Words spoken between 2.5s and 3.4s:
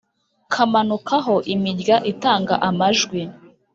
amajwi.